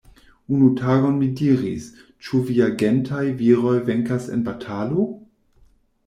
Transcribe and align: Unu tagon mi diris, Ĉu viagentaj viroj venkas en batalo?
Unu 0.53 0.67
tagon 0.79 1.17
mi 1.17 1.27
diris, 1.41 1.89
Ĉu 2.27 2.39
viagentaj 2.47 3.21
viroj 3.41 3.75
venkas 3.91 4.25
en 4.37 4.41
batalo? 4.49 5.05